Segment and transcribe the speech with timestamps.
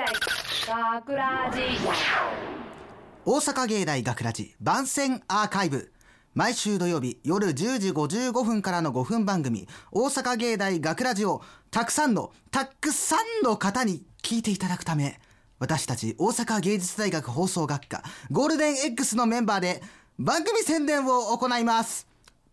[0.00, 0.06] 大
[1.02, 1.60] 学ラジ。
[3.26, 5.92] 大阪芸大学ラジ番宣アーカイブ。
[6.32, 15.20] 毎週土曜日夜10時55分からの5分番組「大阪芸大学ラジをたくさんのたくさんの方に聞いていただくため
[15.58, 19.82] 私たち大阪芸術大学放送学科ゴールデン X のメンバーで
[20.18, 22.09] 番組宣伝を行います。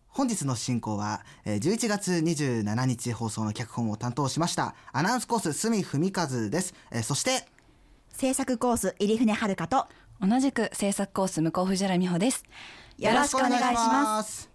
[0.08, 6.74] 本日の進行はえー11月27日放送の脚本を担当しましたアナウンスコース隅文和です。
[6.90, 7.46] えーそして
[8.12, 9.86] 制作コース入船遥と
[10.20, 12.44] 同じく制作コース向こう藤原美穂です。
[12.98, 14.42] よろしくお願いします。
[14.42, 14.50] す。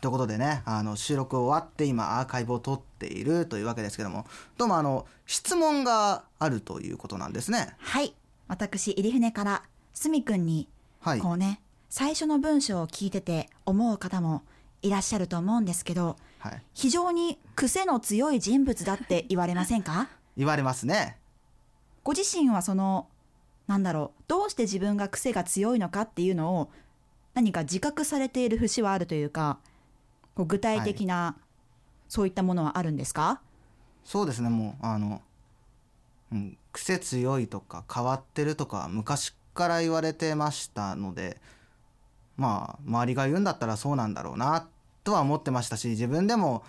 [0.00, 4.26] ということでねあの収録終わって今アーカイブを撮っているというわけですけども
[4.58, 7.74] どうもあの質問があるということなんですね。
[7.78, 8.14] はい。
[8.46, 9.62] 私入船から
[9.94, 10.68] すみくんに
[11.00, 11.18] はい。
[11.18, 11.60] こうね
[11.96, 14.42] 最初の文章を聞いてて思う方も
[14.82, 20.08] いらっしゃると思うんですけどはい、非常に癖の強い人物だって言われませんか？
[20.36, 21.16] 言われますね。
[22.02, 23.06] ご自身はその
[23.68, 26.72] なんだろうどうして自分が癖が強いのかっていうのを
[27.32, 29.60] 何か自覚されている節はあるというか
[30.34, 31.36] こう具体的な、
[32.08, 33.40] そういったものはあるんですか？
[34.04, 35.22] そうですねもうあの、
[36.32, 41.40] うん、癖強いとか変わってるとか昔から言われてましたので
[42.36, 44.68] まあ周りが言うんだったらそうなんだろうな
[45.04, 46.64] とは思ってましたし自分でも、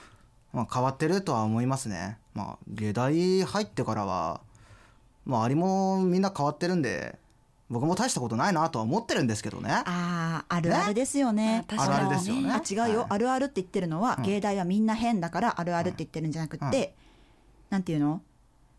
[0.53, 2.17] まあ、変わってるとは思いますね。
[2.33, 4.41] まあ芸大入ってからは
[5.25, 7.17] まあ周りもみんな変わってるんで
[7.69, 9.71] 僕も大したことないなとは思ってるんですけどね。
[9.85, 11.59] あーあるあるですよね。
[11.59, 12.51] ねあるあるですよね。
[12.51, 14.23] あ違うよ、はいあるあるって言ってるのは、うん。
[14.23, 16.93] 芸大はみんな変だからあるあるって言ってるんじゃなくって、うん。
[17.71, 18.21] なんていうの？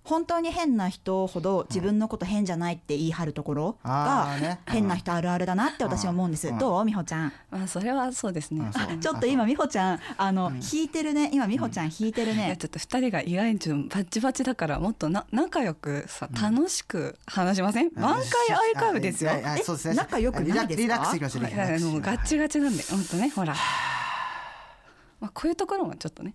[0.06, 6.84] 本当に変な人ほど自分のこと変じゃないって言い張るところあが変な人あるあるだなって私は思うんです、うんどう？
[6.84, 7.32] 美穂ちゃん。
[7.50, 8.70] まあそれはそうですね。
[9.00, 10.60] ちょっと今美穂ちゃんあの、うん。
[10.72, 11.30] 引いてるね。
[11.32, 18.22] 今美穂ちゃん引いてるいやね、ちょっと二人が意外にちょっとバッチバチだからもっとな仲良くさ楽しく話しません、満開
[18.74, 19.32] アーカイブですよ、
[19.64, 19.94] そうですね。
[19.94, 20.98] 仲良くないですか？
[21.90, 23.54] もうガッチガチなんで本当ねほら、
[25.20, 26.34] まあ、こういうところもちょっとね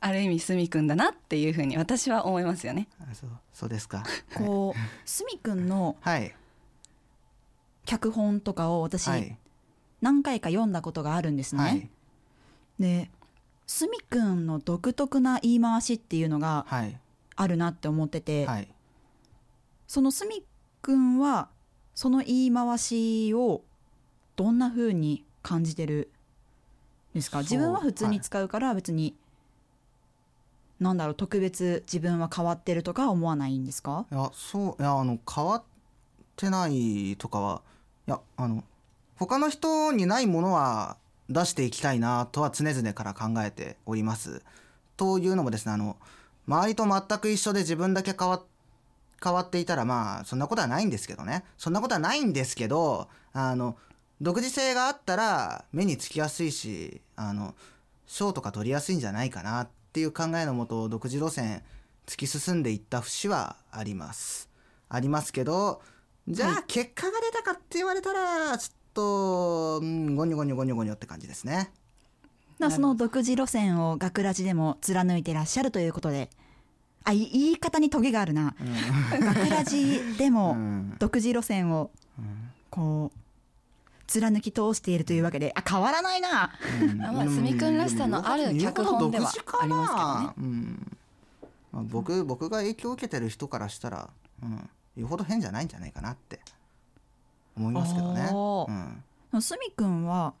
[0.00, 2.88] ある意味すみくんだなっていうふうに私は思いますよね。
[3.00, 4.02] あそうそうですか。
[4.34, 6.34] こうすみくんのはい。
[7.84, 9.36] 脚本とかを私はい。
[10.00, 11.90] 何回か読んだことがあるんですね、はい。
[12.78, 13.10] で
[13.66, 16.98] すみくんの独特な言い回しっていうのがはい。
[17.36, 18.68] あるなって思ってて、はい。
[19.86, 20.44] そのすみ
[20.80, 21.48] くんは
[21.94, 23.62] その言い回しを
[24.36, 26.10] どんな風に感じてる
[27.12, 27.40] んですか？
[27.40, 29.14] 自分は普通に使うから別に、
[30.80, 34.06] なんだろう特別自分は変わってるとか思わないんですか？
[34.10, 35.62] いやそういやあの変わっ
[36.36, 37.62] てないとかは
[38.08, 38.64] いやあの
[39.16, 40.96] 他の人にないものは
[41.28, 44.42] 出していきたいなとは常々から考えております。
[44.96, 45.96] というのもですねあの
[46.48, 48.42] 周りと全く一緒で自分だけ変わ
[49.22, 53.76] 変わっていたらまあそんなことはないんですけどねそんなことはないんですけどあの
[54.20, 57.54] 独自性があったら目につきやすいしあの
[58.06, 61.64] 賞とか取りやすいんじゃないかなっていう考えのもと独自路線
[62.06, 64.48] 突き進んでいった節はあります。
[64.88, 65.82] ありますけど
[66.28, 71.72] じゃあ結果が出たかって言われたらちょっと、うん、ゴニョゴニョゴニョゴニョって感じですね。
[72.60, 76.30] なその独自路線を学ラジでも貫いてらっしゃるということで
[77.02, 78.54] あい言い方にトゲがあるな。
[79.10, 80.96] 学ラジでうもん。
[81.00, 81.90] 独自路線を
[82.70, 83.18] こう
[84.10, 86.52] 貫き通しているというわけであ変わらないな。
[86.82, 87.02] うん。
[87.02, 90.34] あまあすみくんらしさのある脚本ではありますけどね。
[90.36, 90.96] うん。
[91.72, 94.10] まあ、僕僕が影響を受けてる人からしたら、
[94.42, 96.40] うん、よほど変じゃないんじゃないかなって。
[97.56, 98.30] 思いますけどね。
[99.32, 99.42] うん。
[99.42, 100.34] すみくんは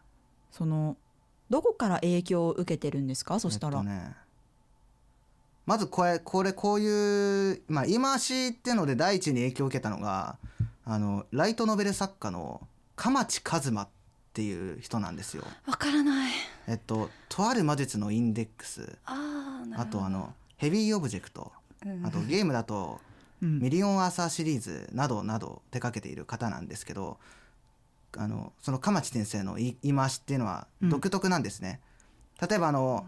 [0.50, 0.96] その
[1.48, 3.38] どこから影響を受けてるんですか？
[3.38, 4.14] そしたら、えっとね、
[5.66, 10.36] まずこれこれこういう、まあ、言い回しっていうので第一に影響を受けたのが
[10.84, 12.60] あのライトノベル作家の
[13.00, 13.88] 鎌池和馬っ
[14.34, 15.42] ていう人なんですよ。
[15.66, 16.32] わからない。
[16.68, 18.98] えっととある魔術のインデックス。
[19.06, 19.98] あーなるほど。
[20.00, 21.50] あとあのヘビーオブジェクト。
[21.86, 22.04] うん。
[22.04, 23.00] あとゲームだと
[23.40, 23.58] うん。
[23.58, 27.16] ミリオンアーサーシリーズなどなど手掛けている方なんですけど
[28.18, 31.80] あのその鎌地先生の言い回しっていうのは独特なんですね。
[32.46, 33.06] 例えばあの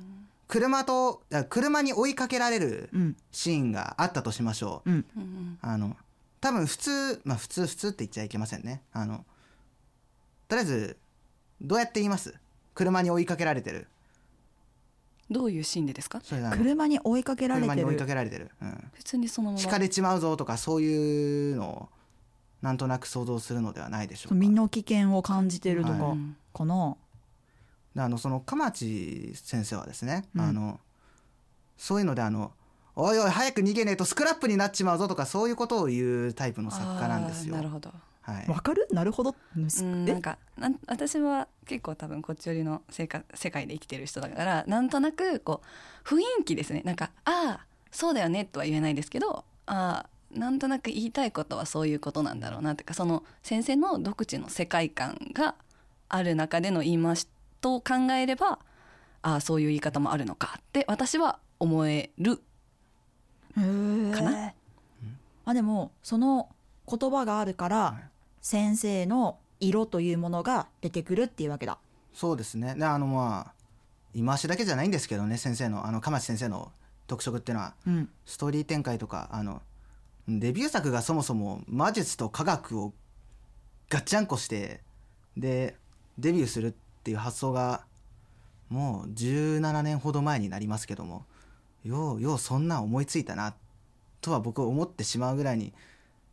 [0.49, 3.17] 車とあ車に追いかけられるうん。
[3.31, 4.91] シーンがあったとしましょう。
[4.91, 5.05] うん。
[5.19, 5.59] うんうん。
[5.61, 5.99] あの
[6.41, 8.81] 多分普通まあ普通普通って言っちゃいけませんね。
[8.95, 9.27] あの
[10.53, 10.99] とりあえず
[11.63, 12.35] どうやって言います？
[12.75, 13.87] 車に追いかけられてる。
[15.31, 16.21] どういうシーンでですか？
[16.23, 18.51] それあの車に追いかけられて車に追いかるけられてる。
[18.61, 18.91] うん。
[18.93, 19.63] 普通にそのまま。
[19.63, 21.89] 引かれちまうぞとかそういうのを
[22.61, 24.35] なんとなく想像するのではないでしょうか。
[24.35, 26.37] 身の危険を感じてるとかはうん。
[26.53, 26.97] かな、
[27.95, 30.41] であのその鎌地先生はですね、うん。
[30.43, 30.81] あの
[31.79, 32.53] そういうのであの
[32.95, 37.55] おいおい早く逃げねえとスクラップになっちまうぞとかそういうことを言うタイプの作家なんですよ。
[37.55, 37.91] あーなるほど
[38.23, 38.49] はい。
[38.49, 38.87] わかる？
[38.93, 39.35] なるほど。
[39.57, 45.61] なんかなん私は結構多分こっち寄りの世界世界で生きてる人だからなんとなくこ
[46.05, 46.83] う雰囲気ですね。
[46.85, 50.07] なんか「ああそうだよね」とは言えないですけどああ
[50.39, 55.57] なんとなく言いたいことはそういうことなんだろうなっていうかその先生の独自の世界観が
[56.09, 57.27] ある中での言い回し
[57.61, 58.61] と考えれば
[59.23, 62.37] ああそういう言い方もあるのかって私は思える。
[63.55, 63.61] か
[64.23, 64.53] な？
[65.45, 66.49] あでもその
[66.89, 68.12] 言葉があるから、はい
[68.43, 71.79] 先生の色というものが出てくるっていうわけだ。
[72.13, 72.75] そうですね。
[72.75, 73.53] であのまあ
[74.15, 76.71] 言い回しだけじゃないんですけどね先生のあの鎌地先生の
[77.07, 78.09] 特色っていうのはうん。
[78.27, 79.63] ストーリー展開とかあの
[80.29, 82.93] デビュー作がそもそも魔術と科学を
[83.89, 84.81] ガッチャンコして
[85.37, 85.77] で
[86.19, 87.85] デビューするっていう発想が
[88.69, 91.25] もう17年ほど前になりますけども
[91.85, 93.55] ようようそんなん思いついたな
[94.21, 95.73] とは僕は思ってしまうぐらいに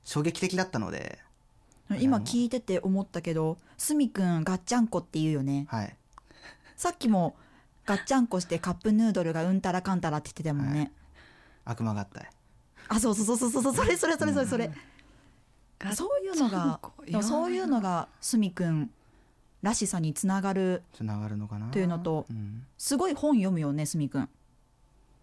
[0.03, 1.19] 衝撃的だったので、
[1.97, 5.65] 今聞いてて思ったけどすみくんガッチャンコって言うよね。
[5.69, 5.95] はい、
[6.75, 7.35] さっきも
[7.85, 10.91] ガッチャンコしてカップヌードルがうんたらかんたらって言ってたもんね、
[11.65, 12.29] 悪魔合体。
[12.87, 13.75] あそうそうそうそうそう。
[13.75, 14.71] それそれそれそれそれ、
[15.79, 16.79] ガッそういうのが
[17.23, 18.91] そういうのがすみくん
[19.63, 21.71] らしさにつながるつながるのかな？
[21.71, 22.65] というのとうん。
[22.77, 24.29] すごい本読むよねすみくん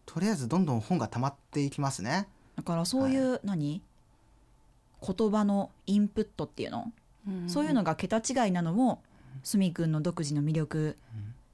[0.05, 2.29] とりあえずどんどん本が溜まっていきますね。
[2.57, 3.83] だからそういう、何？
[5.01, 6.93] 言葉のインプットっていうの、
[7.29, 7.49] うん。
[7.49, 9.03] そういうのが桁違いなのも
[9.43, 10.97] すみくんの独自の魅力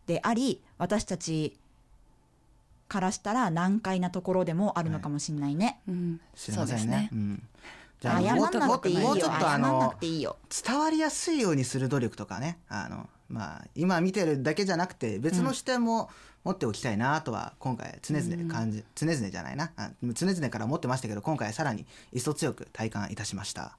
[0.07, 1.57] であり私たち
[2.89, 5.81] からしたら難解なところでもあるのかもしれないね。
[5.89, 6.21] うん。
[6.35, 6.97] 知りませんそうですね。
[6.97, 7.43] ねうん、
[8.01, 9.01] じ謝んなくていいよ。
[9.03, 10.37] もうちょっとあのくていいよ。
[10.65, 12.59] 伝わりやすいようにする努力とかね。
[12.69, 16.11] あの、まあ、今見てるだけじゃなくて別の視点も
[16.45, 19.73] 持っておきたいなとは今回常々感じ、常々じゃないな。
[19.77, 23.77] あ常々から思ってましたけど今回さらに一層強く体感いたしました。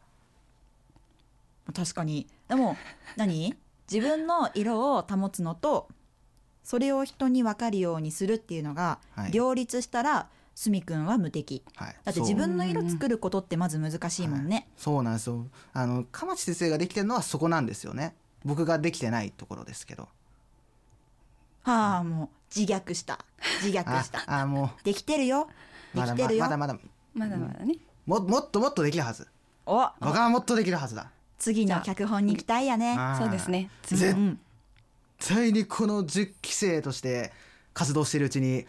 [1.73, 2.27] 確かに。
[2.49, 2.75] でも
[3.15, 3.55] 何？
[3.91, 5.89] 自分の色を保つのと
[6.63, 9.31] それを人に分かるようにするっていうのがはい。
[9.31, 11.63] 両立したらすみくんは無敵。
[11.75, 11.95] はい。
[12.03, 15.45] だって自分の色作ることってまず難しいもんね、そうなんですよ。
[15.73, 20.07] あの鎌地先生ができてるのはそこなんですよね僕ができてないところですけど。
[21.63, 23.19] はあもう自虐した。
[23.61, 24.23] 自虐あした。
[24.27, 25.47] あもできてるよ。
[25.93, 26.43] うまだできてるよ。
[26.43, 26.77] まだまだ。
[27.13, 29.27] まだまだね、ももっともっとできるはず。
[29.65, 29.87] お。
[29.99, 31.11] 僕はもっとできるはずだ。
[31.37, 32.95] 次の脚本に期待やね。
[32.97, 33.19] あー。
[33.19, 33.69] そうですね。
[33.83, 34.39] 次ぜうん。
[35.19, 37.31] 絶対にこの10期生として
[37.73, 38.65] 活動しているうちに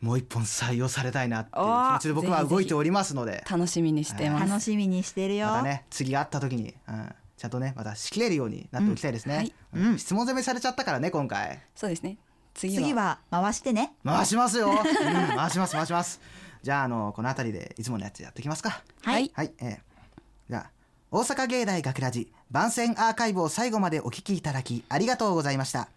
[0.00, 3.44] もう一本採用されたいなっていう気持ちで僕は動いておりますので。
[3.50, 9.82] 楽しみにしてます、楽しみにしてるよ、またね次会った時に、うん、ちゃんとねまた仕切れるようになっておきたいですね、うん。
[9.82, 9.90] はい。
[9.90, 9.98] うん。
[9.98, 11.60] 質問攻めされちゃったからね今回。
[11.74, 12.18] そうですね。
[12.52, 12.82] 次は。
[12.82, 13.92] 次は回してね。
[14.04, 14.76] 回しますよ、うん、
[15.36, 16.20] 回します回します。
[16.62, 18.82] じゃああのこの辺りでいつものやつやっていきますか。
[19.02, 19.30] はい。
[19.32, 19.78] はい、えー、
[20.50, 20.70] じゃあ
[21.10, 25.88] 大阪芸大学ラジ番宣アーカイブを最後までお聞きいただきありがとうございました。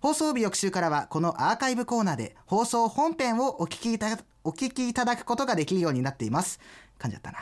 [0.00, 6.60] 放送日翌週からはこのアーカイブコーナーで放送本編をお聞きいたお聞きいただくことができるようになっています。
[6.98, 7.38] 噛んじゃったな。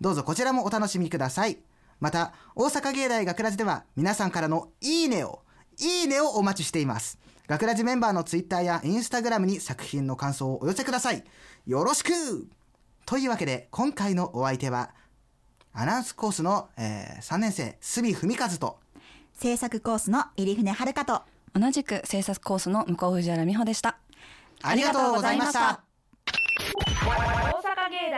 [0.00, 1.56] どうぞこちらもお楽しみください
[2.00, 5.42] また大阪芸大学ラジでは皆さんからのいいねを
[5.78, 7.18] いいねをお待ちしています。
[7.46, 11.24] 学ラジメンバーのツイッターやインスタグラムに作品の感想をお寄せください。
[11.66, 12.10] よろしく!
[13.06, 14.90] というわけで今回のお相手は
[15.74, 18.78] アナウンスコースの、えー3年生角文和と
[19.34, 21.22] 制作コースの入船遥と
[21.54, 23.98] 同じく制作コースの向こう藤原美穂でした。
[24.62, 25.82] ありがとうございました。
[27.04, 28.10] 大阪芸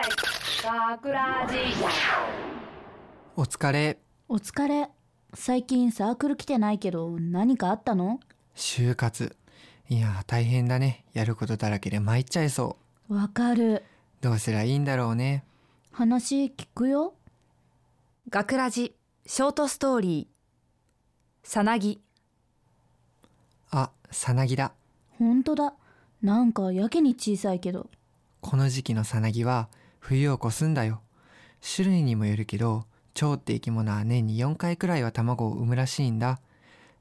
[0.63, 2.56] 大学ラジ
[3.39, 3.99] お疲れ。
[4.31, 4.89] お疲れ。
[5.35, 8.19] 最近サークル来てないけど何かあったの？
[8.55, 9.37] 就活。
[9.91, 11.05] いや大変だね。
[11.13, 12.79] やることだらけで参っちゃいそ
[13.11, 13.75] わかる。
[13.75, 13.83] う
[14.23, 15.45] どうすりゃいいんだろうね。
[15.93, 17.13] 話聞くよ。
[18.31, 18.97] 学ラジ。
[19.27, 21.47] ショートストーリー。
[21.47, 22.01] さなぎ。
[23.71, 24.73] あさなぎだ。
[25.19, 25.75] ほんとだ。
[26.23, 27.91] なんかやけに小さいけど。
[28.41, 31.03] この時期のさなぎは冬を越すんだよ。
[31.61, 36.39] 種類にもよるけど蝶って生き物は年に4回くらいは卵を産むらしいんだ。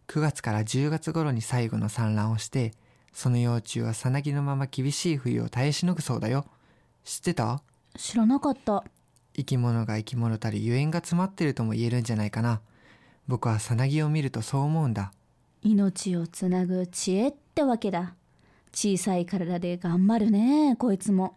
[0.07, 2.71] 9月から10月頃に最後の産卵をして
[3.11, 6.45] その幼虫はさなぎのまま厳しい冬を耐えしのぐそうだよ。
[7.03, 7.61] 知ってた？
[7.97, 8.83] 知らなかった。
[9.35, 12.61] 生き物が生き物たりゆえんが詰まってるとも言えるんじゃないかな。
[13.27, 15.11] 僕はさなぎを見るとそう思うんだ。
[15.63, 18.15] 命をつなぐ知恵ってわけだ。
[18.71, 21.35] 小さい体で頑張るねこいつも。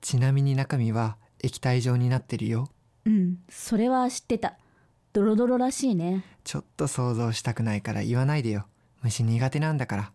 [0.00, 2.68] ちなみに中身は液体状になってるよ
[3.08, 3.38] うん。
[3.48, 4.58] それは知ってた。
[5.14, 6.24] ドロドロらしいね。
[6.44, 8.66] ちょっと想像したくないから言わないでよ。
[9.02, 10.12] 虫苦手なんだから。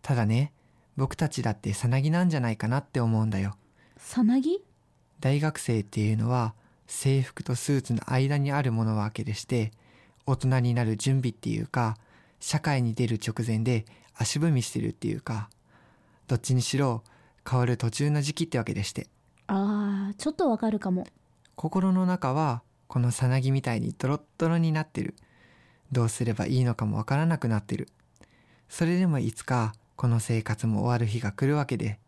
[0.00, 0.52] ただね
[0.96, 3.56] 僕たちだってさなぎなんじゃないかなって思うんだよ。
[3.98, 4.64] さなぎ？
[5.20, 6.54] 大学生っていうのは
[6.86, 9.72] 制服とスーツの間にあるものわけでして
[10.24, 11.98] 大人になる準備っていうか
[12.40, 15.50] 社会に出る直前で足踏みしてるっていうか
[16.28, 17.02] どっちにしろ
[17.48, 19.08] 変わる途中の時期ってわけでして。
[19.48, 21.06] あーちょっとわかるかも
[21.56, 25.14] 心の中はこのさなぎみたいにドロッドロになってる。
[25.90, 27.88] どうすればいいのかもわからなくなってる。
[28.68, 31.98] それでもいつかこの生活も終わる日が来るわけで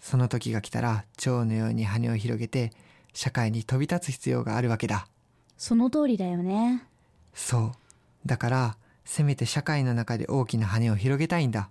[0.00, 2.72] その時が来たら蝶のように羽を広げて
[3.12, 5.06] 社会に飛び立つ必要があるわけだ。
[5.56, 6.82] その通りだよね。
[7.34, 7.72] そう。
[8.26, 11.70] だからせめて社会の中で大きな羽を広げたいんだ。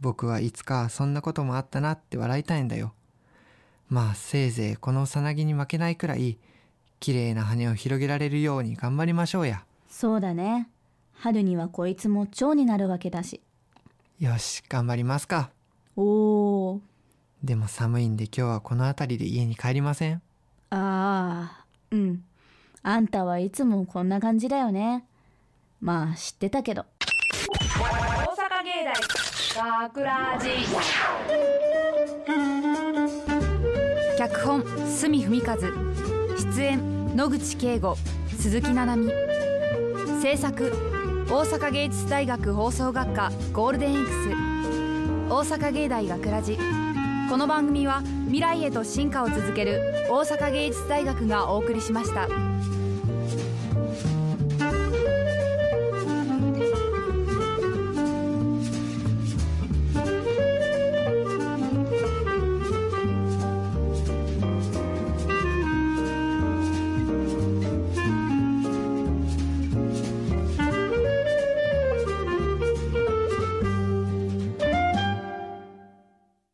[0.00, 2.92] 僕はいつかそんなこともあったなって笑いたいんだよ
[3.88, 6.38] まあせいぜいこのさなぎに負けないくらい
[6.98, 9.64] 綺麗な羽を広げられるように頑張りましょうや。
[9.88, 10.68] そうだね。
[11.14, 13.40] 春にはこいつも蝶になるわけだし。
[14.18, 15.50] よし頑張りますか。
[15.94, 16.80] おー。
[17.44, 20.22] でも寒いんで今日はこの辺りで家に帰りません？
[20.70, 22.24] ああうん。
[22.82, 25.04] あんたはいつもこんな感じだよね。
[25.80, 26.84] まあ知ってたけど。
[26.98, 27.84] 大
[28.34, 28.84] 阪芸
[29.54, 30.48] 大学ラジ
[34.28, 35.56] 脚本角文和。
[36.36, 37.96] 出演野口圭吾
[38.36, 39.12] 鈴木奈々美。
[40.20, 40.72] 制作
[41.30, 44.30] 大阪芸術大学放送学科ゴールデン X
[45.28, 46.58] 大阪芸大学ラジ。
[47.30, 49.80] この番組は未来へと進化を続ける
[50.10, 52.26] 大阪芸術大学がお送りしました。